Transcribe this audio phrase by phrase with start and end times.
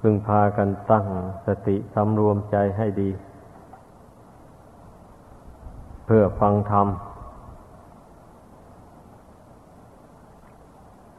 [0.00, 1.06] พึงพากันตั้ง
[1.46, 3.10] สติสำรวมใจให้ดี
[6.04, 6.88] เพื่อฟังธรรม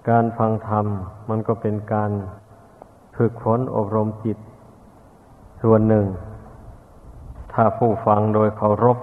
[0.09, 0.85] การฟังธรรม
[1.29, 2.11] มันก็เป็นการ
[3.17, 4.37] ฝึกฝนอบรมจิต
[5.61, 6.05] ส่วนหนึ่ง
[7.53, 8.97] ถ้าผู้ฟังโดยเคารพ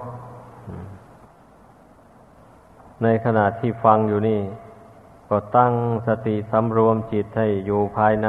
[3.03, 4.41] ในขณะที่ฟังอยู่นี่
[5.29, 5.73] ก็ตั้ง
[6.07, 8.27] สติสำรวมจิตให้อยู่ภายใน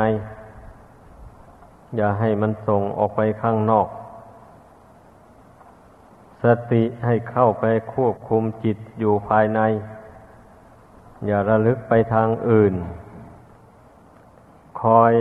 [1.96, 3.88] อย่าให้มันส่งออกไปข้างนอก
[6.42, 7.64] สติให้เข้าไป
[7.94, 9.60] ควบคุมจิตอยู่ภายใน
[11.26, 12.74] อย่าระลึกไปทางอื่น
[14.80, 15.14] คอย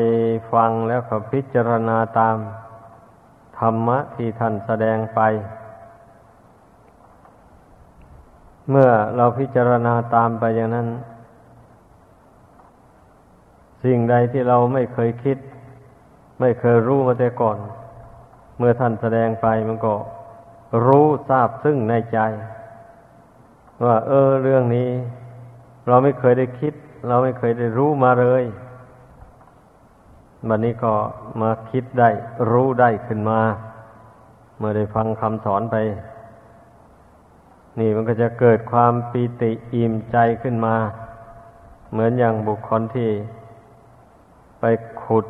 [0.54, 2.36] ฟังแล้วก็พิจารณาตาม
[3.60, 5.22] ธรรมะที่ท่านแสดงไป
[8.70, 10.88] เมื่อเราพิจารณาตามไปอย่างนั้น
[13.84, 15.38] สิ่งใดที่เราไม่เคยคิด
[16.40, 17.58] ไม่เคยรู้มาแต่ก่อน
[18.58, 19.94] เมื่อท่านแสดงไปมันก็
[20.86, 22.20] รู้ทราบซึ่งในใจ
[23.86, 24.90] ว่า เออ เรื่องนี้
[25.88, 26.74] เราไม่เคยได้คิด
[27.08, 28.44] เราไม่เคยได้รู้มาเลย
[30.50, 30.94] บัดนนี้ก็
[31.42, 32.10] มาคิดได้
[32.52, 33.40] รู้ได้ขึ้นมา
[34.58, 35.76] เมื่อได้ฟังคำสอนไป
[37.80, 40.76] นี่มันก็จะเกิดความปีติอิ่มใจขึ้นมา
[41.92, 43.10] เหมือนอย่างบุคคลที่
[44.60, 44.64] ไป
[45.04, 45.26] ขุด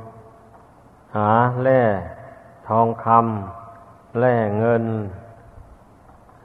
[1.16, 1.32] หา
[1.64, 1.82] แร่
[2.68, 4.84] ทองคำแร่เงิน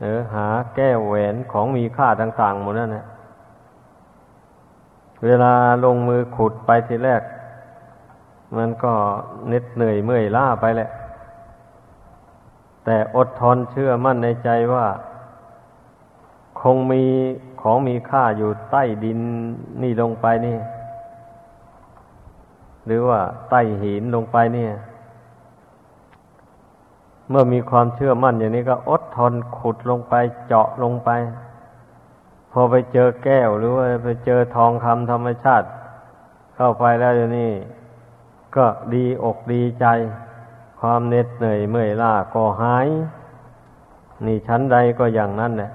[0.00, 3.06] หรือหาแก้วแหวนของมีค่าต่างๆหมดนั่นแหละ
[5.24, 5.54] เวลา
[5.84, 7.22] ลงมือขุดไปทีแรก
[8.56, 8.92] มันก็
[9.48, 10.90] เหน็ดเหนื่อยเมื่อยล้าไปแหละ
[12.84, 14.86] แต่อดทนเชื่อมั่นในใจว่า
[16.60, 17.04] คงมี
[17.60, 19.20] ของมีค่าอยู่ใต้ดิน
[19.82, 20.56] นี่ลงไปนี่
[22.86, 24.72] หรือว่าใต้หินลงไปเนี่ย
[27.28, 30.14] เมื่อมีความเชื่อมั่นอย่างนี้ก็อดทนขุดลงไป
[30.46, 31.10] เจาะลงไป
[32.52, 35.66] พอไปเจอแก้วหรือว่าไปเจอทองคำธรรมชาติ
[36.56, 37.52] เข้าไปแล้วอย่างนี้
[38.56, 39.86] ก็ดีอกดีใจ
[40.80, 42.88] ความเหน็ดเหนื่อยเมื่อยล้าก็หาย
[44.26, 45.70] นี่ชั้นใดก็อย่างนั้นแหละ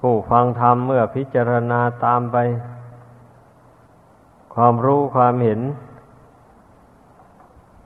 [0.00, 2.36] ผู้ฟังธรรมเมื่อพิจารณาตามไป
[4.54, 5.60] ความรู้ความเห็น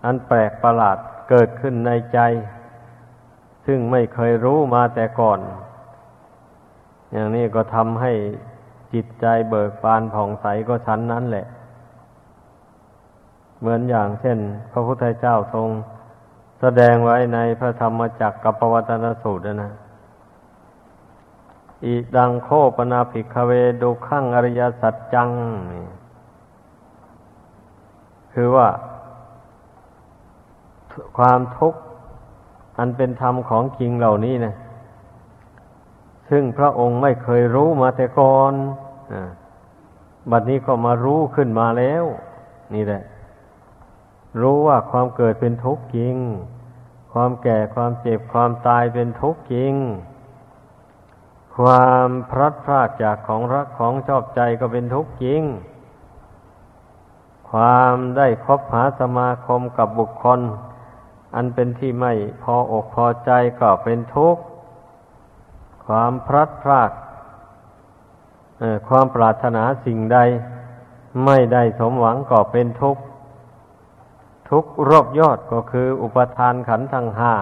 [0.04, 0.98] อันแปลกประหลาด
[1.30, 2.18] เกิดขึ้นในใจ
[3.66, 5.40] ซึ่งไม่เคยรู้มาแต่ก่อน
[7.12, 8.12] อย่างนี้ก็ทำให้
[8.92, 11.46] จิตใจเบิกบานผ่องใสก็ชั้นนั้นแหละ
[13.60, 14.38] เหมือนอย่างเช่น
[14.72, 15.68] พระพุทธเจ้าทรง
[16.60, 19.72] แสดงไว้ในพระธรรมจักรกับปวัตนสูตรนะ
[21.84, 25.28] อีดังโคปนาภิกเวดุขังอริยสัจจัง
[25.72, 25.84] นี่
[28.38, 28.68] คือว่า
[31.18, 31.80] ความทุกข์
[32.78, 34.54] อันเป็นธรรมของจริงเหล่านี้นะ
[36.30, 38.52] ซึ่งพระองค์ไม่เคยรู้มาแต่ก่อน
[39.12, 39.14] อ
[40.30, 42.04] บัดนี้ก็มารู้ขึ้นมาแล้ว
[42.74, 43.02] นี่แหละ
[44.40, 46.16] รู้ว่าความเกิดเป็นทุกข์จริง
[47.12, 49.74] ความแก่ความเจ็บความตายเป็นทุกข์จริง
[51.56, 55.42] ความพลัดพรากจากของรักของชอบใจก็เป็นทุกข์จริง
[57.50, 60.40] ความได้คบหาสมาคมกับบุคคล
[61.34, 62.12] อันเป็นที่ไม่
[62.42, 63.30] พออกพอใจ
[63.60, 64.42] ก็เป็นทุกข์
[65.86, 66.90] ความพลัดพราก
[68.88, 70.18] ความปรารถนาสิ่งใด
[71.24, 73.02] ไม่ได้สมหวังก็เป็นทุกข์
[74.50, 77.34] ทุกข์รอบยอดก็คืออุปทานขันธ์ทั้งห้า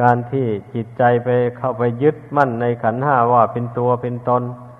[0.00, 4.71] การที่จิตใจไปเข้าไปยึดมั่นในขันธ์ห้าว่าเป็นตัวเป็นตนเ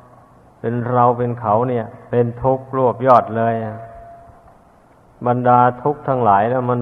[0.63, 3.55] ป็นเราเป็นเขาเนี่ย เป็นทุกข์รวบยอดเลย
[5.27, 6.79] บรรดาทุกข์ทั้งหลายแล้วมัน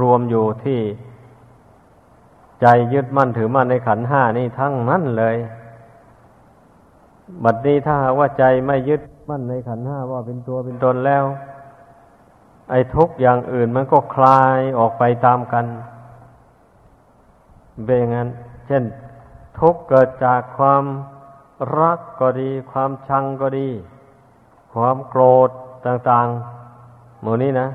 [0.00, 0.80] รวมอยู่ที่
[2.60, 5.36] ใจยึดมั่นถือมั่นในขันห้านี่ทั้งนั้นเลย
[7.44, 11.24] บัดนี้ถ้าว่าใจไม่ยึดมั่นในขันห้าว่าเป็นตัวเป็นตนแล้ว
[12.70, 15.66] ไอ้ทุกอย่างอื่นมันก็คลายออกไปตามกัน
[17.86, 18.28] เป็นอย่างนั้น
[18.66, 18.82] เช่น
[19.58, 20.82] ทุกเกิดจากความ
[21.78, 23.68] รักก็ดี ความชังก็ดี
[24.74, 25.50] ความโกรธ
[25.86, 27.68] ต่างๆ หมู่นี้นะ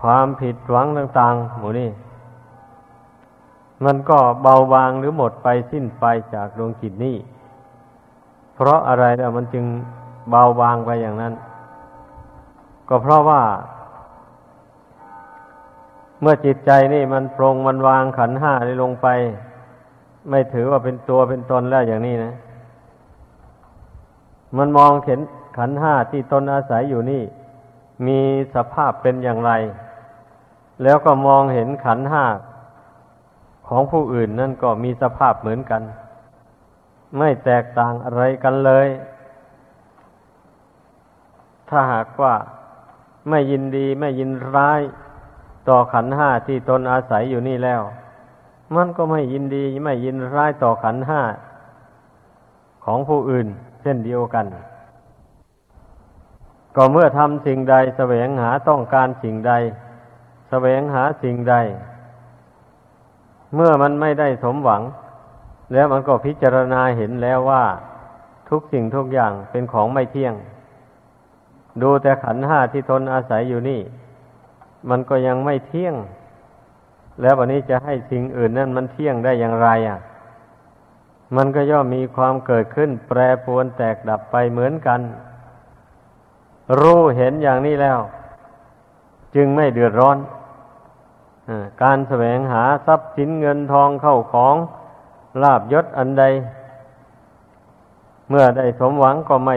[0.00, 1.88] ความผิดหวังต่าง ๆ หมู่นี้
[3.84, 6.04] มันก็เบาบางหรือหมดไปสิ้นไป
[6.34, 7.16] จากดวงจิตนี้
[8.54, 9.64] เพราะอะไรแล้วมันจึง
[10.30, 11.34] เบาบางไปอย่างนั้น
[12.88, 13.42] ก็เพราะว่า
[16.20, 19.06] เมื่อจิตใจนี่มันปรงมันวางขันห้าได้ลงไป
[20.30, 22.32] ไม่ถือว่าเป็นตัวเป็นตนแล้วอย่างนี้นะ
[24.56, 25.20] มันมองเห็น
[25.56, 27.22] ขันห้าที่ตนอาศัยอยู่นี่
[28.06, 28.20] มี
[28.54, 29.52] สภาพเป็นอย่างไร
[30.82, 32.24] แล้วก็มองเห็นขันห้า
[33.68, 35.82] ของผู้อื่นนั่นก็มีสภาพเหมือนกัน
[37.18, 38.88] ไม่แตกต่างอะไรกันเลย
[41.68, 42.34] ถ้าหากว่า
[43.28, 44.80] ไม่ยินดีไม่ยินร้าย
[45.68, 47.82] ต่อขันห้าที่ตนอาศัยอยู่นี่แล้ว
[48.74, 51.22] มันก็ไม่ยินดีไม่ยินร้ายต่อขันห้า
[52.84, 53.48] ของผู้อื่น
[53.84, 54.46] เช่นเดียวกัน
[56.76, 59.52] ก็เมื่อทำสิ่งใดแสวงหาต้องการสิ่งใด
[60.50, 61.54] แสวงหาสิ่งใด
[63.54, 64.82] เมื่อมันไม่ได้สมหวัง
[65.72, 67.64] แล้วมันก็พิจารณาเห็นแล้วว่า
[68.48, 70.34] ทุกสิ่งทุกอย่างเป็นของไม่เที่ยง
[71.82, 73.80] ดูแต่ขันห้าที่ทนอาศัยอยู่นี่
[74.90, 75.94] มันก็ยังไม่เที่ยง
[77.20, 79.98] แล้ววันนี้จะให้สิ่งอื่นนั่นมันเที่ยงได้อย่างไรอะ
[81.36, 85.00] มันก็ย่อมมีความเกิดขึ้น แปรปรวนแตกดับไปเหมือนกัน
[86.80, 87.98] รู้เห็นอย่างนี้แล้ว
[89.34, 90.18] จึงไม่เดือดร้อน
[91.82, 94.56] การแสวงหาทรัพย์สินเงินทองเข้าของ
[95.42, 96.24] ลาบยศอันใด
[98.28, 99.56] เมื่อได้สมหวังก็ไม่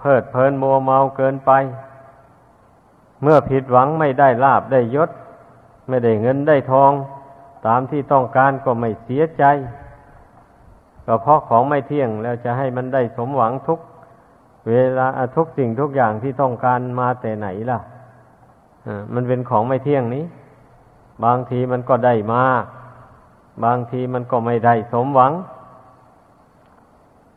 [0.00, 1.50] เพิดเพลินมัวเมาเกินไป
[3.22, 5.10] เมื่อผิดหวังไม่ได้ลาบได้ยศ
[5.88, 6.92] ไม่ได้เงินได้ทอง
[7.66, 9.44] ตามที่ต้องการก็ไม่เสียใจ
[11.10, 13.80] ก็เพราะของไม่เที่ยงแล้วจะให้มันได้สมหวังทุก
[14.68, 15.06] เวลา
[15.36, 17.78] ทุกสิ่งทุกอย่างที่ต้องการมาแต่ไหนล่ะ
[19.14, 20.24] มันเป็นของไม่เที่ยงนี้
[21.24, 22.44] บางทีมันก็ได้มา
[23.64, 25.32] บางทีมันก็ไม่ได้สมหวัง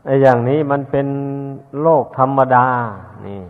[0.06, 1.08] ไอ้อย่างนี้มันเป็น
[1.82, 2.66] โลกธรรมดา
[3.28, 3.42] นี่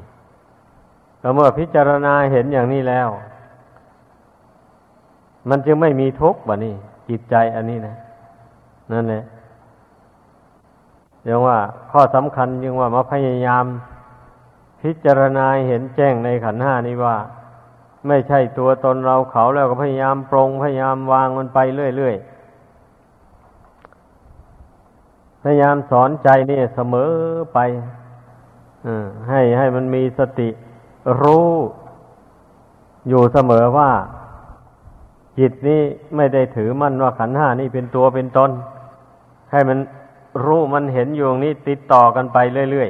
[1.22, 3.10] ก็เมื่อพิจารณาเห็นอย่างนี้แล้ว
[5.50, 6.76] มันจึงไม่มีทุกข์บะนี่
[7.10, 7.96] จิตใจอันนี้นะ
[8.92, 9.24] นั่นแหละ
[11.28, 11.58] ยังว่า
[11.92, 13.66] ข้อสำคัญยังว่ามาพยายาม
[14.82, 17.18] พิจารณาเห็นแจ้งในขันห้านี้ว่า
[18.08, 22.26] ไม่ใช่ตัวตนเราเขาแล้วก็พยายามปรงพยายามวางมันไปเรื่อยๆ
[25.44, 27.12] พยายามสอนใจนี่เสมอ
[27.54, 27.60] ไป
[29.30, 30.50] ให้ให้มันมีสติ
[31.22, 31.50] รู้
[33.10, 33.92] อยู่เสมอว่า
[35.40, 35.82] จิตนี้
[36.16, 38.52] ไม่ได้ถือมั่นว่าขันห้านี่เป็นตัวเป็นตน
[39.52, 39.78] ให้มัน
[40.46, 42.38] รู้มันเห็นอยู่นี้ติดต่อกันไป
[42.72, 42.90] เรื่อย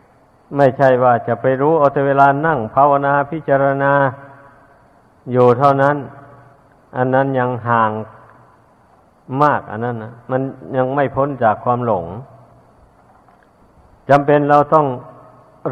[0.00, 3.92] ๆ ไม่ใช่ว่าจะไปรู้เอาแต่เวลานั่งภาวนาพิจารณา
[5.32, 5.96] อยู่เท่านั้น
[6.96, 7.92] อันนั้นยังห่าง
[9.42, 10.40] มากอันนั้นนะมัน
[10.76, 12.04] ยังไม่พ้นจากความหลง
[14.10, 14.86] จำเป็นเราต้อง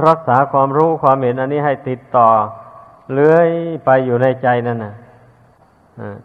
[0.07, 2.29] รักษาความรู้ความเห็นอันนี้ให้ติดต่อ
[3.13, 3.49] เลื้อย
[3.85, 4.95] ไปอยู่ในใจนั่นนะ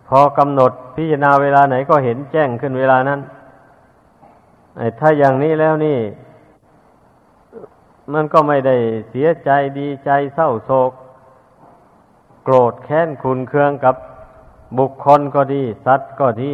[0.08, 3.20] พอกำหนดพิจารณาเวลาไหนก็เห็นแจ้งขึ้นเวลานั้น
[5.00, 6.00] ถ้าอย่างนี้แล้วนี่
[8.14, 8.76] มันก็ไม่ได้
[9.10, 9.50] เสียใจ
[9.80, 10.92] ดีใจเศร้าโศก
[12.44, 13.96] โกรธแค้นขุนเคืองกับ
[14.78, 16.52] บุคคลก็ดี สัตว์ก็ดี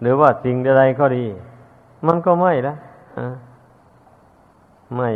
[0.00, 1.24] หรือว่าสิ่งใดก็ดี
[2.06, 2.74] มันก็ไม่ละ
[4.96, 5.10] ไม่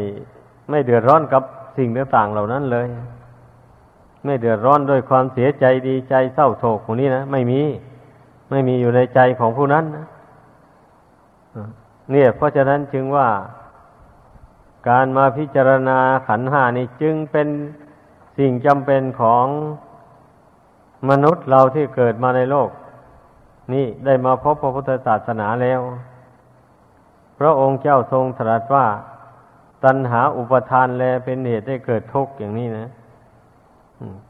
[0.71, 1.43] ไม่เดือดร้อนกับ
[1.77, 2.87] สิ่งต่างๆเหล่านั้นเลย
[4.25, 7.61] ไม่เดือดร้อนด้วยความเสียใจดีใจเศร้าโศกของนี้นะไม่มี
[8.51, 10.05] ไม่มีอยู่ในใจของผู้นั้นนะ
[12.10, 13.28] เนี่ย เพราะฉะนั้นจึงว่า
[14.88, 17.49] การมาพิจารณาขันหานี่จึงเป็น
[18.38, 19.46] สิ่งจำเป็นของ
[21.10, 22.70] มนุษย์เราที่เกิดมาในโลก
[23.74, 25.81] นี่ได้มาพบพระพุทธศาสนาแล้ว
[27.38, 28.86] พระองค์เจ้าทรงตรัสว่า
[29.84, 32.88] ตัณหาอุปทานแลเป็นเหตุให้เกิดทุกข์อย่างนี้นะ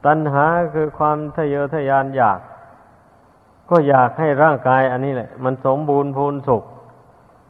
[0.06, 0.44] ตัณหา
[0.75, 2.40] คือความทะเยอทะยานอยาก
[3.70, 6.62] ก็อยากให้ร่างกายอันนี้แหละ มันสมบูรณ์พูนสุข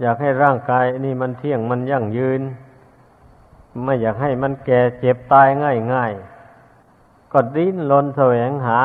[0.00, 2.40] อยากให้ร่างกายนี่มันเที่ยงมันยั่งยืน
[3.84, 6.12] ไม่อยากให้มันแก่เจ็บตายง่ายง่าย
[7.32, 8.80] ก็ดิ้นรนแสวงหา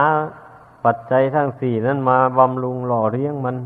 [0.86, 3.58] ปัจจัยทั้งสี่นั้นมาบำรุงหล่อเลี้ยงมัน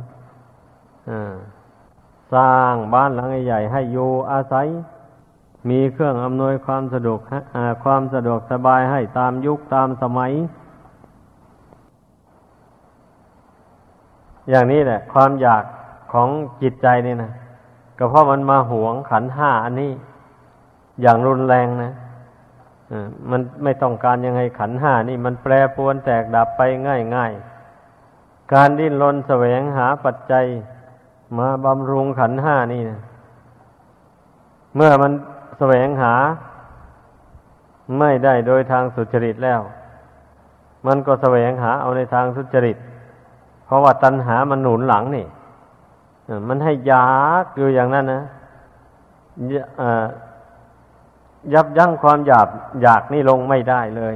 [2.33, 4.67] สร้างบ้านหลังใหญ่ให้อยู่อาศัย
[5.69, 7.19] มีเครื่องอำนวยความสะดวก
[7.83, 10.31] ความสะดวกสบายให้ตามยุคตามสมัย
[14.49, 15.63] อย่างนี้แหละ ความอยาก
[16.11, 16.29] ของ
[16.61, 17.31] จิตใจนี่นะ
[17.97, 19.91] ก็เพราะมันมาหวงขันห้าอันนี้
[21.01, 21.93] อย่างรุนแรงนะ
[23.29, 27.31] มันไม่ต้องการยังไงขันห้านี่มันแปรปวนแตกดับไปง่ายง่าย
[28.53, 30.45] การดิ้นรนแสวงหาปัจจัย
[31.37, 32.99] มาบำรุงขันห้านี่นะ
[34.75, 35.11] เมื่อมัน
[35.57, 36.13] แสวงหา
[37.99, 39.61] ไม่ได้โดยทางสุจริตแล้ว
[40.87, 42.77] มันก็แสวงหาเอาในทางสุจริต
[43.65, 45.25] เพราะว่าตัณหามันหนุนหลังนี่
[46.47, 47.09] มันให้ยา
[47.43, 48.23] กอยู่อย่างนั้นนะ
[51.53, 52.47] ยับยั้งความอยาก
[52.81, 54.15] อยากนี่ลงไม่ได้เลย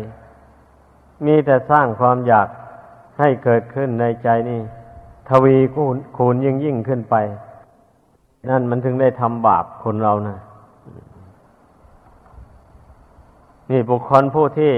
[1.25, 2.47] มีแต่สร้างความอยาก
[3.19, 4.61] ให้เกิดขึ้นในใจนี่
[5.29, 7.15] ทวีคูณคูณยิ่งยิ่งขึ้นไป
[8.49, 10.37] นั่นมันถึงได้ทำบาปคนเรานะ
[13.71, 14.73] นี่บุคคลผู้ที่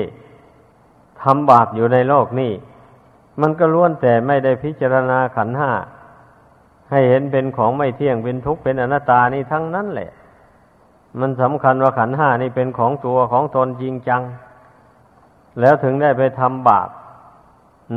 [1.24, 2.52] ทำบาปอยู่ในโลกนี่
[3.42, 5.72] มันก็ล้วนแต่ไม่ได้พิจารณาขันห้า
[6.94, 10.10] ให้เห็นเป็นของไม่เที่ยงเป็นทุกข์เป็นอนัตตานี่ทั้งนั้นแหละ
[11.20, 14.22] มันสำคัญว่าขันห้านี่เป็นของตัวของตนจริงจัง
[15.60, 16.90] แล้วถึงได้ไปทำบาป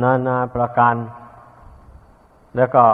[0.01, 0.95] นานาประการ
[2.55, 2.85] แล้วก็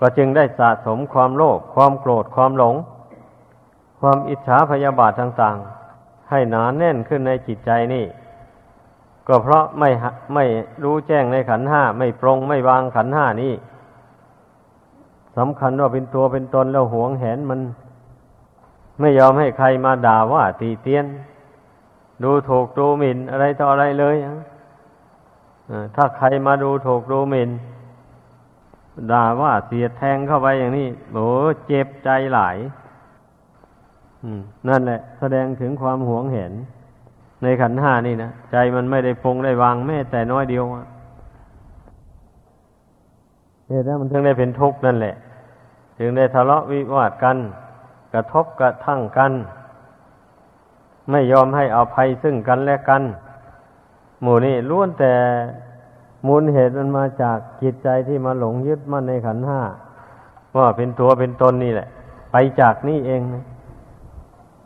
[0.00, 2.74] ก็จึงได้สะสมความโลภความโกรธความหลง
[4.00, 8.04] ความอิจฉาพยาบาทต่างๆ ให้หนาแน่นขึ้นในจิตใจนี่
[9.28, 9.90] ก็เพราะไม่
[10.34, 10.44] ไม่
[10.84, 13.52] รู้แจ้งในขันห้าไม่ปรงไม่วางขันห้านี้
[15.36, 17.60] สำคัญว่าเป็นตัวเป็นตนแล้วหวงแหนมัน
[19.00, 21.06] ไม่ยอมให้ใครมาด่าว่าตีเตียน
[22.22, 24.16] ดูถูกดูหมิ่นอะไรต่ออะไรเลย
[25.94, 27.50] ถ้าใครมาดูถูกดูหมิ่น
[29.12, 31.26] ด่าว่าเสียแทงเข้าไปอย่างนี้โอ้
[31.66, 32.56] เจ็บใจหลาย
[34.68, 36.52] นั่นแหละ แสดงถึงความหวงเห็น
[37.42, 40.64] ในขันห้านี่นะใจมันไม่ได้ปงได้วางแม้แต่น้อยเดียว
[43.68, 45.14] เหตุนั้นมันถึงได้เป็นทุกข์นั่นแหละ
[45.98, 47.36] ถึงได้ทะเลาะวิวาทกัน
[48.12, 49.32] กระทบกระทั่งกัน
[51.10, 53.02] ไม่ยอมให้อภัยซึ่งกันและกัน
[54.22, 55.14] หมู่นี้ล้วนแต่
[56.26, 59.60] มูลเหตุมันมาจากจิตใจที่มาหลงยึดมั่นในขันห้า
[60.56, 61.88] ว่าเป็นตัวเป็นตนนี่แหละ
[62.32, 63.20] ไปจากนี่เอง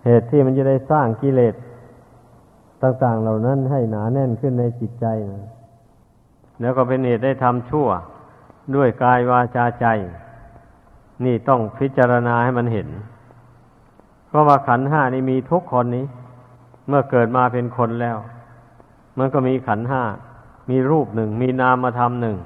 [0.06, 1.54] เหตุที่มันจะได้สร้างกิเลส
[2.82, 5.46] ต่าง ๆ เหล่านั้นให้หนาแน่นขึ้นในจิตใจนะ
[6.60, 7.88] แล้วก็เป็นเหตุได้ทำชั่ว
[8.74, 9.86] ด้วยกายวาจาใจ
[11.24, 12.88] นี่ต้องพิจารณาให้มันเห็น
[14.28, 16.06] เพราะว่าขันห้านี่มีทุกคนนี้
[16.88, 18.16] เมื่อเกิดมาเป็นคนแล้ว
[19.18, 20.02] มันก็มีขันห้า
[20.70, 22.36] มีรูปหนึ่ง มีนามธรรมหนึ่ง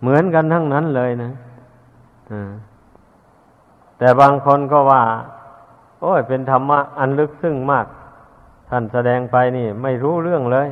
[0.00, 1.32] เหมือนกันทั้งนั้นเลยนะ
[3.98, 5.02] แต่บางคนก็ว่า
[6.00, 7.86] โอ้ย เป็นธรรมะอันลึกซึ้งมาก
[8.68, 10.68] ท่านแสดงไปนี่ ไม่รู้เรื่องเลย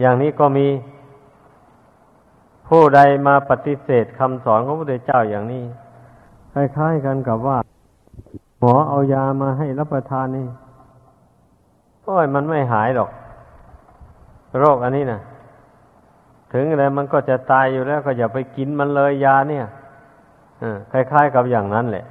[0.00, 0.66] อย่างนี้ก็มี
[2.74, 5.64] ผู้ใดมาปฏิเสธคำสอนของพระพุทธเจ้าอย่างนี้
[6.52, 7.58] คล้ายๆกันกับว่า
[8.60, 10.48] หมอเอายามาให้รับประทานนี่
[12.04, 13.10] โอ้ยมันไม่หายหรอก
[14.58, 15.20] โรคอันนี้นะ
[16.52, 19.66] ถึงอะไรมันก็จะตายอยู่แล้วก็อย่าไปกินมันเลยยาเนี่ย
[20.92, 22.04] คล้ายๆกับอย่างนั้นแหละ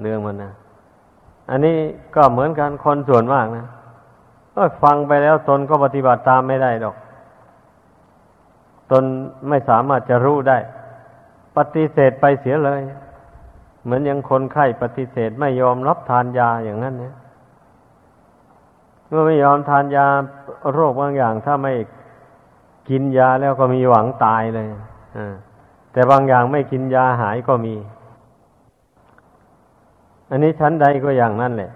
[0.00, 0.52] เรื่องมันนะ
[1.50, 1.76] อันนี้
[2.16, 3.64] ก็เหมือนกันคนส่วนมากนะ
[4.54, 6.96] ก็ฟังไปแล้วตนก็ปฏิบัติตามไม่ได้ดอก
[8.90, 9.04] ตน
[9.48, 10.58] ไม่สามารถจะรู้ได้
[11.56, 12.82] ปฏิเสธไปเสียเลย
[13.84, 17.14] เหมือนอย่างคนไข้ปฏิเสธไม่ยอมรับทานยาอย่างนั้นเนี่ย
[19.08, 20.06] เมื่อไม่ยอมทานยา
[20.72, 21.74] โรคบางอย่าง ถ้าไม่
[22.88, 24.68] กินยาแล้วก็มีหวังตายเลย
[25.92, 27.74] แต่บางอย่างไม่กินยาหายก็มี
[30.30, 31.70] อันนี้ชั้นใดก็อย่างนั้นแหละ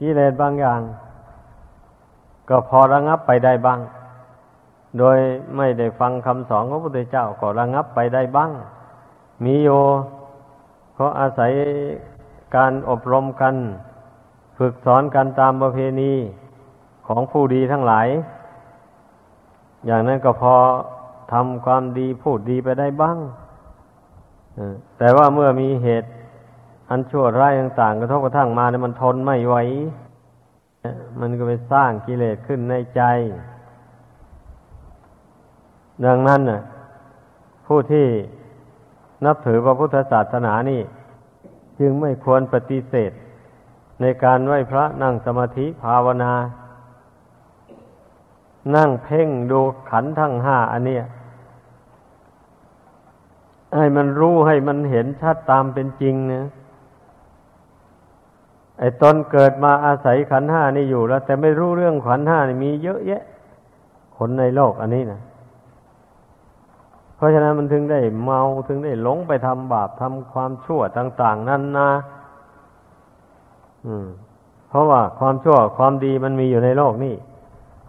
[0.00, 0.80] กิเลสบางอย่าง
[2.48, 3.80] ก็พอระงับไปได้บ้าง
[4.98, 5.18] โดย
[5.56, 8.50] ไม่ได้ฟังคำสอนของพระพุทธเจ้าก็ระงับไปได้บ้าง
[9.44, 9.68] มีโย
[10.94, 11.52] เพราะอาศัย
[12.56, 13.54] การอบรมกัน
[14.58, 16.12] ฝึกสอนกันตามประเพณี
[17.06, 18.08] ของผู้ดีทั้งหลาย
[19.86, 20.54] อย่างนั้นก็พอ
[21.32, 23.18] ทำความดีพูดดีไปได้บ้าง
[24.98, 26.10] แต่ว่าเมื่อมีเหตุ
[26.90, 29.56] อันชั่วร้ายต่างๆกระทบกระทั่งมาเนี่ยมันทนไม่ไหว
[31.20, 33.02] มันก็ไปสร้างกิเลสขึ้นในใจ
[36.06, 36.60] ดังนั้นน่ะ
[37.66, 38.06] ผู้ที่
[39.24, 40.80] นับถือพระพุทธศาสนานี่
[41.78, 43.12] จึงไม่ควรปฏิเสธ
[44.00, 46.32] ในการไหว้พระนั่งสมาธิภาวนา
[48.76, 51.04] นั่งเพ่งดูขันทั้งห้าอันเนี้ย
[53.76, 56.44] ให้มันรู้ให้มันเห็นชัดตามเป็นจริงเนี่ย
[58.78, 63.22] ไอ้ตนเกิดมาอาศัยขันห้านี่อยู่แล้ว แต่ไม่รู้เรื่องขันห้านี่มีเยอะแยะ
[64.16, 65.20] คนในโลกอันนี้นะ
[67.18, 71.90] เพราะฉะนั้นมันถึงได้เมาถึงได้หลงไปทำบาปทำความชั่วต่าง ๆ นั่นนะ
[73.86, 74.08] อืม
[74.68, 77.14] เพราะว่าความชั่วความดีมันมีอยู่ในโลกนี่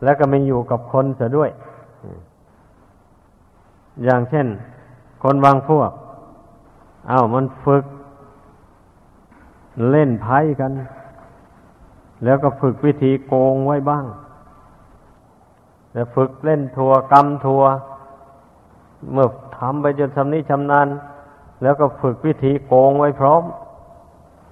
[0.04, 1.50] แล้วก็มันอยู่กับคนเสียด้วย
[4.04, 4.48] อย่างเช่น
[5.24, 5.92] คนบางพวก
[7.08, 7.86] เอา้ามันฝึก
[9.90, 10.72] เล่นไพ่กัน
[12.24, 14.06] แล้วก็ฝึกวิธีโกงไว้บ้าง
[15.94, 17.68] แล้วฝึกเล่นทัวกรรมทัวร
[19.14, 19.28] เมื่อ
[19.58, 20.88] ทำไปจนชำนิชำนาญ
[21.64, 23.44] แล้วก็ฝึกวิธีโกงไว้พร้อม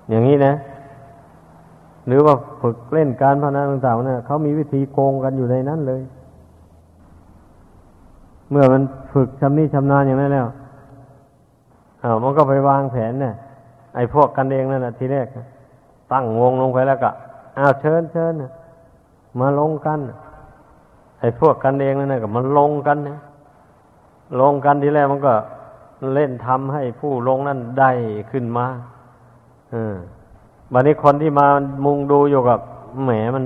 [0.09, 0.53] อย่างนี้นะ
[2.07, 6.01] หรือว่าฝึกเล่นการพนันต่างๆเนี่ยเขามีวิธีโกงกันอยู่ในนั้นเลย
[8.51, 8.81] เมื่อมัน
[9.13, 10.47] ฝึกชำนิชำนาญอย่างนั้นแล้ว
[12.03, 13.35] อ้าวมันก็ไปวางแผนเนี่ย
[13.95, 15.27] ไอ้พวกกันเองนั่นแหละทีแรก
[16.11, 17.09] ตั้งวงลงไปแล้วก็
[17.57, 18.33] อ้าวเชิญเชิญ
[19.39, 19.99] มาลงกัน
[21.19, 23.17] ไอ้พวกกันเองนั่นแหละก็มันลงกันเนี่ย
[24.41, 25.33] ลงกันทีแรกมันก็
[26.13, 27.91] เล่นทำให้ผู้ลงนั่นได้
[28.31, 28.65] ขึ้นมา
[29.71, 29.95] เออ
[30.73, 31.47] บัดนี้คนที่มา
[31.85, 32.59] มุงดูอยู่กับ
[33.03, 33.43] แหมมัน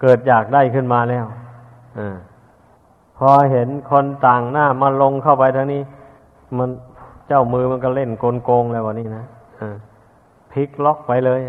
[0.00, 1.26] เกิดอยากได้ขึ้นมาแล้ว
[1.98, 2.00] อ
[3.18, 5.82] พอเห็นคนต่างหน้ามาลงเข้าไปทางนี้
[6.58, 6.68] มัน
[7.28, 9.24] เจ้ามือมันก็เล่นโกงโกงแล้ววันนี้นะ
[10.52, 11.40] พลิกล็อกไปเลย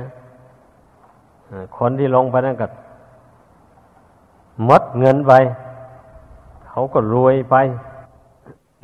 [1.77, 2.67] คนที่ลงไปนั่นก็
[4.67, 5.33] มดเงินไป
[6.69, 7.55] เขาก็รวยไป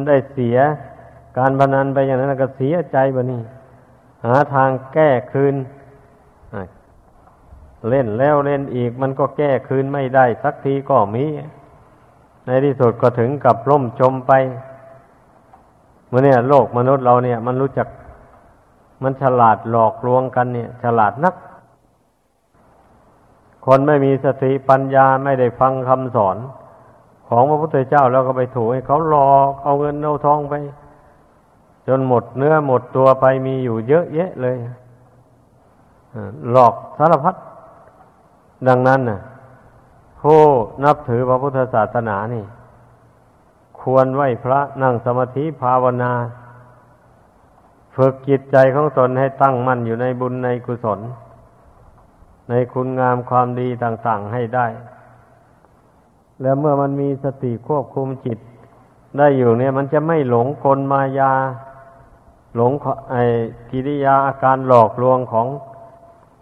[0.08, 0.58] ได้เสีย
[1.38, 3.42] การพนันไปอย่างนั้นก็เสียใจบะนี่
[4.26, 5.56] หาทางแก้คืน
[7.90, 11.26] เล่นแล้วเล่นอีกมันก็แก้คืนไม่ได้สักทีก็มี
[12.46, 14.32] ในที่สุดก็ถึงกับล่มจมไป
[16.08, 17.88] เมื่อเนี่ยโลกมนุษย์เราเนี่ย มันรู้จัก
[19.04, 21.36] มันฉลาดหลอกลวงกันเนี่ย ฉลาดนัก
[23.66, 26.38] คนไม่มีสติปัญญาไม่ได้ฟังคำสอน
[27.28, 30.54] ของพระพุทธเจ้าแล้วก็ไปถูกให้เขาหลอกเอาเงินเอาทองไป
[31.88, 34.58] จนหมดเนื้อหมดตัวไปมีอยู่เยอะแยะเลย
[36.52, 37.36] หลอกสารพัด
[38.68, 39.20] ดังนั้นน่ะ
[40.22, 40.42] ผู้
[40.84, 42.44] นับถือพระพุทธศาสนานี่
[43.82, 46.12] ควรไหวพระนั่งสมาธิภาวนา
[47.96, 51.00] ฝึกจิตใจของตนให้ตั้งมั่นอยู่ในบุญในกุศล
[52.50, 54.68] ในคุณงามความดีต่าง ๆให้ได้
[56.42, 58.40] แล้วเมื่อมันมีสติควบคุมจิต
[59.18, 61.34] ได้อยู่เนี่ย มันจะไม่หลงกลมายา
[62.56, 62.72] หลง
[63.12, 63.24] ไอ้
[63.72, 65.48] กิริยาอาการหลอกลวงของ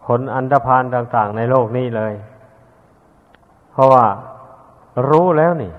[0.07, 2.13] คนอันธพาลต่าง ๆ ในโลกนี้เลย
[3.71, 4.05] เพราะว่า
[5.09, 5.73] รู้แล้วนี่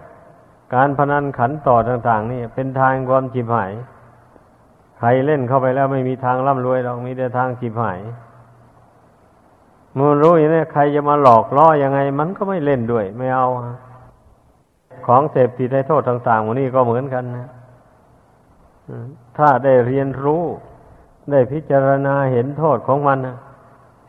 [0.74, 3.72] การพนันขันต่อต่าง ๆ นี่ เป็นทางความจิบหาย
[4.98, 8.00] ใครเล่นเข้าไปแล้วไม่มีทางร่ำรวยหรอกมีแต่ทางจิบหาย
[9.96, 13.46] มันรู้อย่างนี้ใครจะมาหลอกล่อยังไง มันก็ไม่เล่นด้วย ไม่เอา
[15.06, 17.48] ของเสพติดในโทษต่างๆวันนี้ก็เหมือนกันนะ
[19.36, 20.42] ถ้าได้เรียนรู้
[21.30, 23.18] ได้พิจารณาเห็นโทษของมัน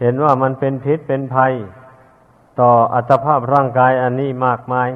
[0.02, 1.54] เห็นว่ามันเป็นพิษเป็นภัย
[2.60, 4.90] ต่ออัตภาพร่างกายอันนี้มากมาย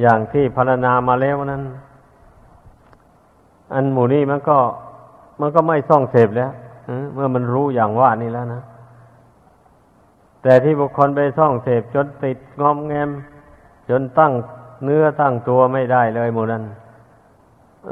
[0.00, 1.62] อย่างที่พรรณนามาแล้วนั้น
[3.74, 4.58] อันหมู่นี้มันก็
[5.40, 6.52] มันก็ไม่ส่องเสพแล้ว
[7.14, 8.62] เมื่อมันรู้อย่างว่านี่แล้วนะ
[10.42, 13.10] แต่ที่บุคคลไปส่องเสพจนติดงอมแงม
[13.90, 14.32] จนตั้ง
[14.84, 16.64] เนื้อตั้งตัวไม่ได้เลยหมูนั้น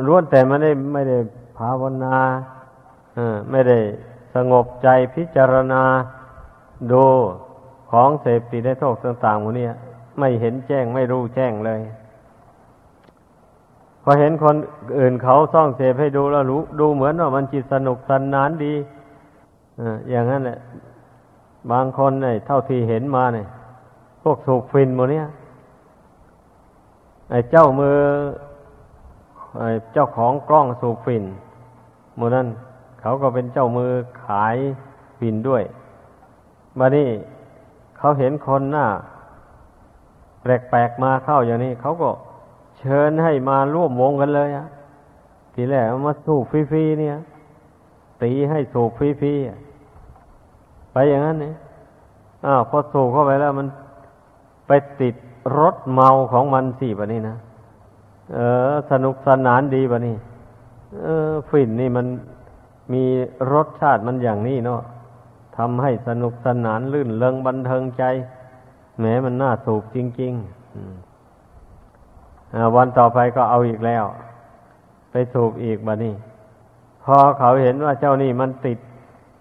[0.07, 1.18] ล้วนแต่ไม่ได้ไม่ได้
[1.59, 2.16] ภาวนา
[3.50, 3.79] ไม่ได้
[4.35, 5.83] สงบใจพิจารณา
[6.92, 7.05] ดู
[7.90, 9.66] ของเสพติดในโทษต่างๆพวกนี้
[10.18, 11.81] ไม่เห็นแจ้งไม่รู้แจ้งเลย
[14.03, 14.57] พอเห็นคน
[14.98, 18.74] อื่นเขาซ่องเสพให้ดูแล้วรู้ดูเหมือนว่ามันจิตสนุกสนนานดี
[20.11, 20.59] อย่างนั้นแหละ
[21.72, 23.46] บางคนเนี่ยเท่าที่เห็นมาเนี่ย
[24.22, 25.26] พวกสูกฟินโมเนี้ย
[27.31, 27.99] ไอ้เจ้ามือ
[29.59, 31.25] ไอ้เจ้าของกล้องสูบฝิ่น
[32.19, 32.49] มูนั้น
[33.01, 33.93] เขาก็เป็นเจ้ามือ
[34.25, 34.57] ขาย
[35.19, 35.62] ฝิ่นด้วย
[36.79, 37.09] มานี่
[37.99, 38.87] เขาเห็นคนหน้า
[40.43, 42.11] แปลกๆมาเข้าอย่างนี้เขาก็
[42.79, 44.66] เชิญให้มาร่วมวงกันเลยอะ
[45.55, 47.16] ทีแรกมาสูบฟรีๆเนี่ย
[48.23, 51.55] ตีให้สูบฟรีๆไปอย่างนั้นเนี่ย
[52.47, 53.66] อ้าวพอสูบเข้าไปแล้วมัน
[54.66, 55.14] ไปติด
[55.59, 57.37] รถเมาของมันสิแบบนี้นะ
[58.35, 58.38] เอ
[58.70, 60.16] อ สนุกสนานดีบะนี่
[61.03, 62.07] เออฝิ่นนี่มัน
[62.92, 63.05] มี
[63.53, 64.81] รสชาติมันอย่างนี้เนาะ
[65.57, 68.05] ทำให้สนุกสนานลื่นเริงบันเทิงใจ
[69.00, 74.05] แม้มันน่าสูบจริงๆวันต่อไปก็เอาอีกแล้ว
[75.11, 76.14] ไปสูบอีกบะนี่
[77.05, 78.79] พอเขาเห็นว่าเจ้านี่มันติด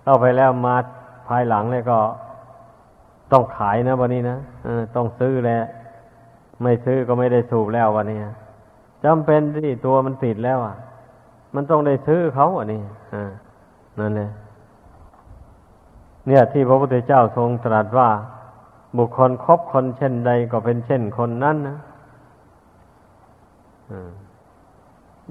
[0.04, 0.76] เข้าไปแล้วมา
[1.28, 2.00] ภายหลังเลยก็
[3.32, 4.38] ต้องขายนะวันนี้นะ
[4.96, 5.60] ต้องซื้อแหละ
[6.62, 8.20] ไม่ซื้อก็ไม่ได้สูบแล้ววันนี้
[9.04, 10.76] จำเป็นที่ตัวมันติดแล้วอะ
[11.56, 12.82] มันต้องได้ซื้อเขาอะนี่
[13.14, 13.32] อ่า
[14.00, 14.30] นั่นแหละ
[16.28, 18.10] เนี่ยที่พระพุทธเจ้าทรงตรัสว่า
[18.98, 21.78] บุคคลคบคนเช่นใดก็เป็นเช่นคนนั้นนะ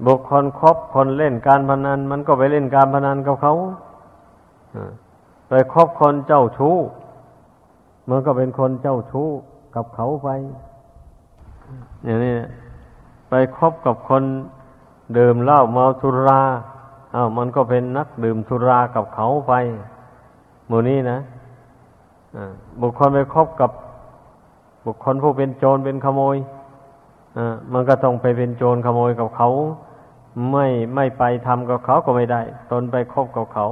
[0.05, 3.53] บุคคลคบคนเล่นการพนัน มันก็ไปเล่นการพนันกับเขา
[5.49, 6.75] ไปคบคนเจ้าชู้
[8.09, 9.27] มันก็เป็นคนเจ้าชู้
[9.75, 10.29] กับเขาไป
[12.05, 12.33] อย่างนี้
[13.29, 14.23] ไปคบกับคน
[15.17, 16.41] ดื่มเหล้าเมาสุรา
[17.15, 19.53] อ้าวมันก็เป็นนักดื่มสุรากับเขาไป
[20.67, 21.19] หมู่นี้นะ
[22.81, 23.71] บุคคลไปคบกับ
[24.85, 26.37] บุคคลผู้เป็นโจรเป็นขโมย
[27.73, 29.49] มันก็ต้องไปเป็นโจรขโมยกับเขา
[30.51, 33.67] ไม่ไม่ไปทำกับเขาก็ไม่ได้ ตนไปคบกับเขา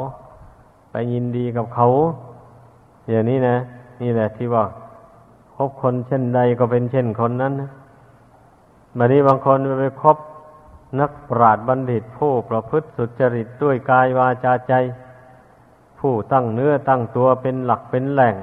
[0.91, 1.87] ไปยินดีกับเขา
[3.09, 3.57] อย่างนี้นะ
[4.01, 4.63] นี่แหละที่ว่า
[5.55, 7.69] คบคนเช่นใดก็เป็นเช่นคนนั้นนะ
[8.97, 10.17] บัดนี้บางคนไปคบ
[10.99, 14.73] นักปราชญ์บัณฑิตผู้ประพฤติสุจริตด้วยกายวาจาใจ
[15.99, 18.35] ผู้ตั้งเนื้อตั้งตัวเป็นหลักเป็นแหล่ง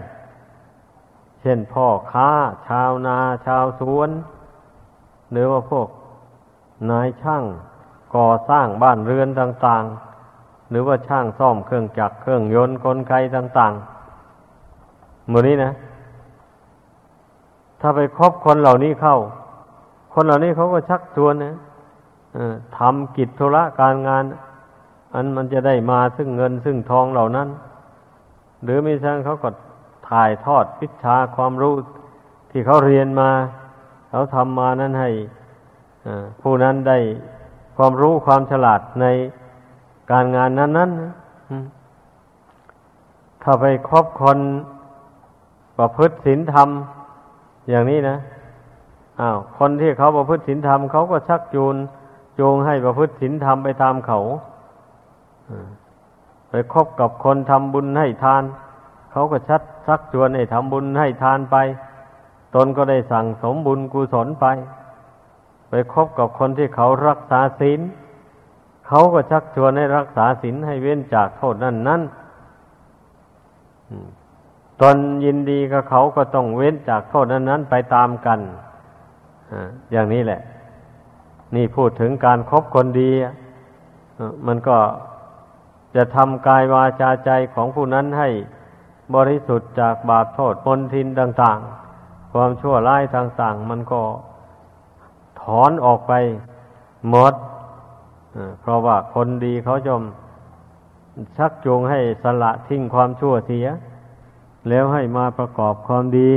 [1.41, 2.29] เช่นพ่อค้า
[2.67, 4.11] ชาวนา ชาวสวน
[5.33, 5.89] หรือว่าพวก
[6.91, 7.45] นายช่าง
[8.17, 15.73] ก่อสร้างบ้านเรือนต่างๆ หรือว่าช่างซ่อมเครื่องจักรเครื่องยนต์กลไกต่างๆหมดนี้นะ
[17.81, 19.17] ถ้าไปคบคนเหล่านี้เข้า
[20.15, 21.55] คนเหล่านี้เขาก็ชักชวนนะ
[22.79, 24.25] ทำกิจธุระการงาน
[25.15, 27.49] อันมันจะได้มาซึ่งเงินซึ่งทองเหล่านั้น
[28.63, 29.49] หรือไม่ใช่เขาก็
[30.09, 31.75] ถ่ายทอดวิชาความรู้
[32.51, 33.31] ที่เขาเรียนมา
[34.11, 35.11] เขาทำมานั้นให้
[36.41, 36.99] ผู้นั้นได้
[37.77, 39.07] ความรู้ความฉลาดใน
[40.11, 44.39] การงานนั้นๆถ้าไปครอบคน
[45.79, 46.69] ประพฤติศีลธรรม
[47.71, 48.17] อย่างนี้นะ
[49.21, 51.77] อ้าวคนที่เขาประพฤติศีลธรรมเขาก็ชักจูน
[52.39, 54.21] จูงให้ประพฤติศีลธรรมไปตามเขา
[56.51, 58.43] ไปคบกับคนทำบุญให้ทาน
[59.13, 61.57] เขาก็ชัดชักชวนให้ทำบุญให้ทานไป
[62.55, 64.47] ตนก็ได้สั่งสมบุญกุศลไป
[65.69, 67.81] ไปคบกับคนที่เขารักษาศีล
[68.89, 72.03] เขาก็ชักชวนให้รักษาศีลให้เว้นจากโทษนั่นนั่น
[74.83, 78.41] ตนยินดีกับเขาก็ต้องเว้นจากโทษนั้นนั้นไปตามกัน
[79.93, 80.41] อย่างนี้แหละ
[81.57, 83.11] นี่พูดถึงการครบคนดี
[84.47, 84.79] มันก็
[85.97, 88.29] จะทำกายวาจาใจของผู้นั้นให้
[89.15, 91.59] บริสุทธิ์จากบาปโทษมนทินต่าง
[91.97, 94.03] ๆ ความชั่วร้ายต่างๆ มันก็
[95.41, 96.13] ถอนออกไป
[97.11, 97.35] หมด
[98.61, 100.03] เพราะว่าคนดีเขาจม
[101.37, 103.67] ชักจูงให้สละทิ้งความชั่วเสีย
[104.69, 106.33] แล้วให้มาประกอบความดี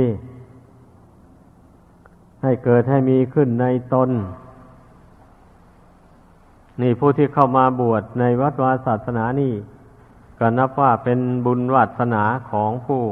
[2.42, 4.10] ให้เกิดให้มีขึ้นในตน
[6.80, 9.54] นี่ผู้ที่เข้ามาบวชในวัดวาศาสนานี่
[10.38, 13.02] ก็นับว่าเป็นบุญวัสนาของผู้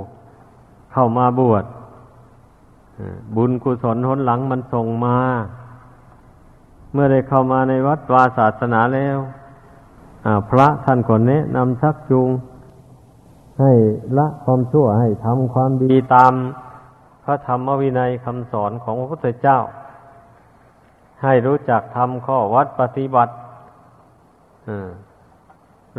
[0.92, 1.64] เข้ามาบวช
[3.36, 5.18] บุญกุศลหนหลังมันส่งมา
[6.92, 9.18] เมื่อได้เข้ามาในวัดวาศาสนาแล้ว
[10.50, 12.28] พระท่านคนนี้นำชักจูง
[13.60, 13.72] ให้
[14.18, 16.32] ละความชั่วให้ทำความดีตาม
[17.26, 19.58] พระธรรมวินัยคำสอนของพระพุทธเจ้า
[21.22, 23.32] ให้รู้จักทำข้อวัดปฏิบัติ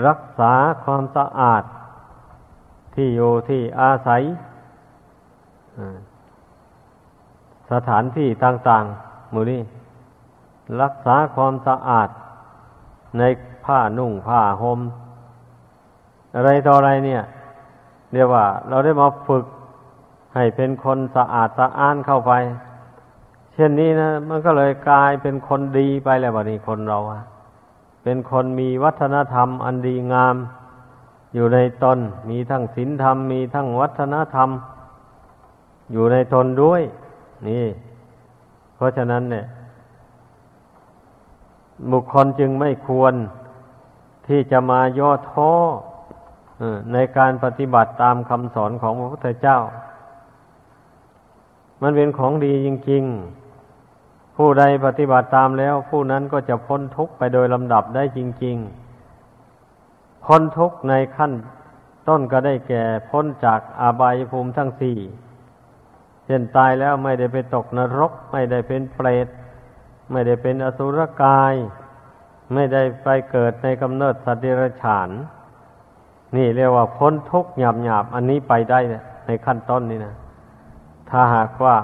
[0.07, 1.63] รักษาความสะอาด
[2.95, 4.21] ที่อยู่ที่อาศัย
[7.71, 9.61] สถานที่ต่างๆมูนี่
[10.81, 12.09] รักษาความสะอาด
[13.17, 13.23] ใน
[13.65, 14.79] ผ้านุ่งผ้าหม่ม
[16.35, 17.21] อะไรต่ออะไรเนี่ย
[18.13, 19.45] เรียกว่า เราได้มาฝึก
[20.37, 22.33] ให้เป็นคนสะอาดสะอ้านเข้าไป
[23.53, 27.21] เช่นนี้นะ มันก็เลยกลายเป็นคนดีไปแล้ววันนี้คนเราอะ
[28.03, 30.35] เป็นคนมีวัฒนธรรมอันดีงาม
[31.33, 34.49] อยู่ในตนมีทั้งศีลธรรม มีทั้งวัฒนธรรม
[35.91, 36.81] อยู่ในตนด้วย
[37.47, 37.65] นี่
[38.75, 39.45] เพราะฉะนั้นเนี่ย
[41.91, 43.13] บุคคลจึงไม่ควร
[44.27, 45.51] ที่จะมาย่อท้อ
[46.93, 49.59] ในการปฏิบัติตามคำสอนของพระพุทธเจ้า
[51.81, 58.57] มันเป็นของดีจริงๆ ผู้ใดปฏิบัติตามแล้ว ผู้นั้นก็จะพ้นทุกข์ไปโดยลำดับได้จริง
[59.41, 61.33] ๆ พ้นทุกข์ในขั้น
[62.07, 64.97] ต้นก็ได้แก่พ้นจากอาบายภูมิทั้งสี่
[66.25, 69.27] เช่นตายแล้วไม่ได้ไปตกนรก ไม่ได้เป็นเปรต
[70.11, 71.53] ไม่ได้เป็นอสุรกาย
[72.53, 75.09] ไม่ได้ไปเกิดในกำเนิดสัตว์เดรัจฉาน
[76.35, 78.79] นี่เรียกว่าพ้นทุกข์หยาบหยาบอันนี้ไปได้
[79.27, 80.15] ในขั้นต้นนี่นะ
[81.09, 81.77] ถ้าหากว่า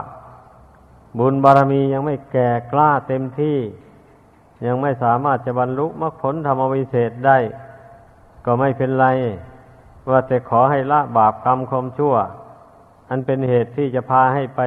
[1.19, 3.57] บุญบารมียังไม่แก่กล้าเต็มที่
[4.65, 7.37] ยังไม่สามารถจะบรรลุมรรคผลธรรมวิเศษได้
[8.45, 9.07] ก็ไม่เป็นไร
[10.09, 12.15] ว่าแต่ขอให้ละบาปกรรมความชั่ว
[13.09, 14.61] อันเป็นเหตุที่จะพาให้ไป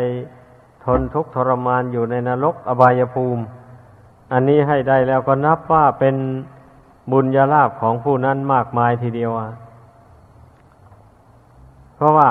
[0.85, 3.43] ทนทุกข์ทรมานอยู่ในนรกอบายภูมิ
[4.33, 6.17] อันนี้ให้ได้แล้วก็นับว่าเป็น
[7.13, 9.31] บุญญาลาภของผู้นั้นมากมายทีเดียว
[11.97, 12.31] เพราะว่า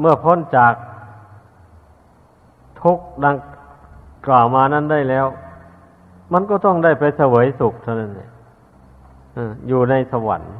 [0.00, 0.74] เมื่อพ้นจาก
[2.82, 3.36] ทุกข์ดัง
[4.26, 5.26] กล่าวมานั้นได้แล้ว
[6.32, 8.12] มันก็ต้องได้ไปเสวยสุขเท่านั้น
[9.68, 10.54] อยู่ในสวรรค์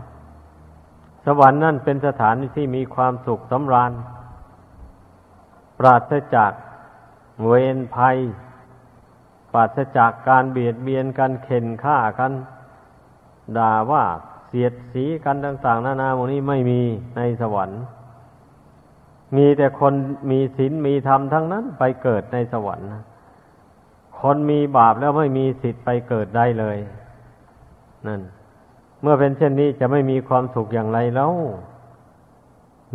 [1.26, 3.92] สวรรค์นั่นเป็นสถานที่มีความสุขสำราญ
[5.78, 6.52] ปราศจาก
[7.44, 8.18] เวรภัย
[9.52, 12.33] ปราศจากการเบียดเบียนกันเข็นฆ่ากัน
[13.56, 14.04] ด่าว่า
[14.48, 16.80] เสียดสีกันต่าง ๆ นานาโมนี้ไม่มี
[17.16, 17.80] ในสวรรค์
[19.36, 19.94] มีแต่คน
[20.30, 22.88] มีศีลมีธรรมทั้งนั้นไปเกิดในสวรรค์
[24.20, 26.78] คนมีบาปแล้วไม่มีสิทธิ์ไปเกิดได้เลย
[28.06, 28.20] นั่น
[29.02, 31.32] เมื่อเป็นเช่นนี้จะไม่มีความสุขอย่างไรแล้ว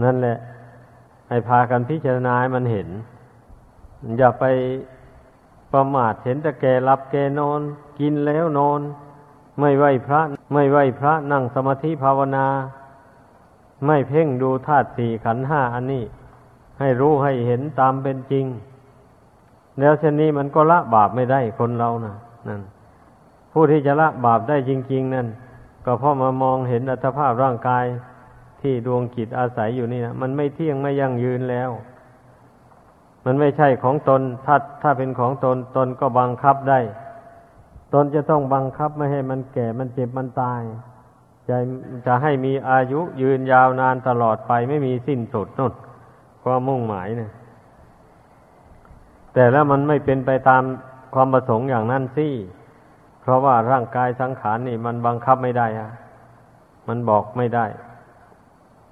[0.04, 0.38] นั่นแหละ
[1.30, 2.90] ให้พากันพิจารณาให้มันเห็น
[4.18, 4.46] อย่าไป
[5.74, 7.62] ประมาทเห็นแต่แกหลับแกนอน
[8.00, 8.82] กินแล้วนอน
[9.60, 10.22] ไม่ไหวพระ
[10.54, 12.48] ไม่ไหวพระนั่งสมาธิภาวนา
[13.86, 16.04] ไม่เพ่งดูธาตุสี่ขันห้าอันนี้
[16.80, 18.46] ให้รู้ให้เห็นตามเป็นจริง
[19.80, 22.16] แล้วเช่นนี้มันก็ละบาปไม่ได้คนเรานะ
[22.48, 22.62] นั่น
[23.52, 25.28] ผู้ที่จะละบาปได้จริง ๆ นั่น
[25.86, 27.86] ก็เพราะมามองเห็นอัตภาพร่างกาย
[28.62, 31.70] ที่ดวงจิตอาศัยอยู่นี่นะมันไม่เที่ยงไม่ยั่งยืนแล้ว
[33.26, 36.80] มันไม่ใช่ของตน ถ้าถ้าเป็นของตนตนก็บังคับได้
[37.94, 40.62] ตนจะต้องบังคับไม่ให้มันแก่มันเจ็บมันตาย
[41.50, 41.58] จะ
[42.06, 45.74] จะให้มีอายุยืนยาวนานตลอดไปไม่มีสิ้นสุดนู่น
[46.46, 47.32] ความมุ่งหมายเนี่ย
[49.34, 50.64] แต่แล้วมันไม่เป็นไปตาม
[51.14, 52.28] ความประสงค์อย่างนั้นสิ
[53.22, 55.90] เพราะว่าร่างกายสังขารนี่มันบังคับไม่ได้อะ
[56.88, 57.66] มันบอกไม่ได้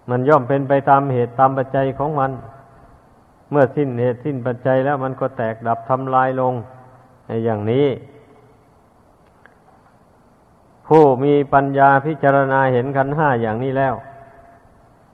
[0.10, 2.32] มันย่อมเป็นไปตามเหตุตามปัจจัยของมัน
[3.52, 6.54] เมื่อสิ้นเหตุสิ้นปัจจัยแล้วมันก็แตกดับทำลายลง
[7.46, 7.88] อย่างนี้
[10.88, 13.96] ผู้มีปัญญาพิจารณาเห็นขันห้าอย่างนี้แล้ว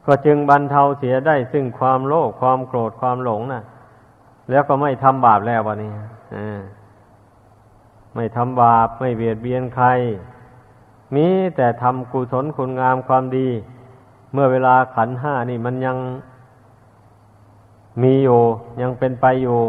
[0.10, 3.64] ก็จึงบรรเทาเสียได้ซึ่งความโลภความโกรธความหลงนะ่ะ
[4.50, 5.92] แล้วก็ไม่ทำบาปแล้ววันนี้
[8.16, 9.88] ไม่ทำบาปไม่เบียดเบียนใคร
[11.16, 13.48] มีแต่ทำกุศลคุณงามความดี
[14.34, 15.98] เมื่อเวลาขันห้านี่มันยัง
[18.02, 18.42] มีอยู่
[18.82, 19.60] ยังเป็นไปอยู่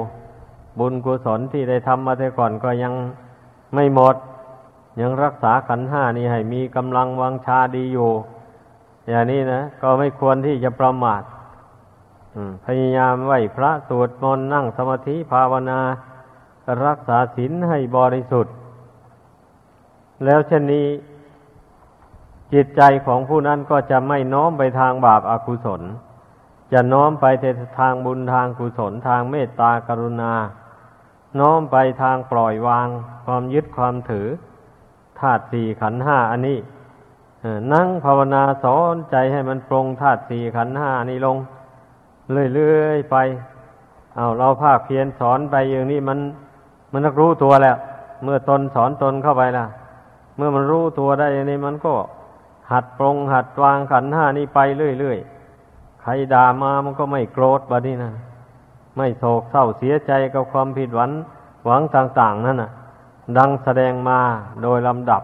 [0.78, 2.92] บุญกุศลที่ได้ทำมาแต่ก่อนก็ยัง
[3.74, 4.16] ไม่หมด
[5.00, 8.10] ยังรักษาขันห้านี่ให้มีกำลังวังชาดีอยู่
[9.10, 11.22] อย่างนี้นะก็ไม่ควรที่จะประมาท
[12.66, 15.80] พยายามไหวพระสวดมนต์นั่งสมาธิภาวนา
[16.84, 18.54] รักษาศีลให้บริสุทธิ์
[20.24, 20.86] แล้วเช่นนี้
[22.52, 25.82] จิตใจของผู้นั้นก็จะไม่น้อมไปทางบาปอากุศล
[26.72, 27.26] จะน้อมไป
[27.78, 30.32] ทางบุญทางกุศลทางเมตตากรุณา
[31.40, 32.88] น้อมไปทางปล่อยวาง
[33.24, 34.28] ความยึดความถือ
[35.18, 36.58] ธาตุสี่ขันห้าอันนี้
[37.72, 41.36] นั่งภาวนาสอนใจให้มันปรงธาตุสี่ขันห้านี้ลง
[42.54, 43.16] เรื่อยๆไป
[44.16, 46.18] เอาเราภาคเพียนสอนไปอย่างนี้มัน
[46.92, 47.76] มันรู้ตัวแล้ว
[48.24, 49.66] เมื่อตนสอนตนเข้าไปล่ะ
[50.36, 51.94] เมื่อมันรู้ตัวได้อย่างนี้มันก็
[52.72, 54.58] หัดปรงหัดวางขันห้านี้ไป
[55.00, 58.12] เรื่อยๆใครด่ามามันก็ไม่โกรธบะนี่นะ
[58.96, 61.10] ไม่โศกเศร้าเสียใจกับความผิดหวัง
[61.66, 62.70] หวังต่าง ๆ นั่นน่ะ
[63.36, 64.18] ดังแสดงมา
[64.62, 65.22] โดยลำดับ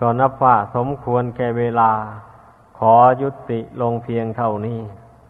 [0.00, 1.90] ก็นับว่าสมควรแก่เวลา
[2.78, 4.80] ขอยุติลงเพียงเท่านี้